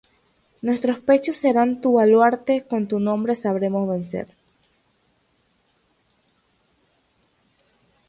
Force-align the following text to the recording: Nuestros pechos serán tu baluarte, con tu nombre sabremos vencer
Nuestros 0.63 0.99
pechos 1.01 1.35
serán 1.35 1.79
tu 1.79 1.93
baluarte, 1.93 2.65
con 2.67 2.87
tu 2.87 2.99
nombre 2.99 3.35
sabremos 3.35 3.87
vencer 3.87 4.35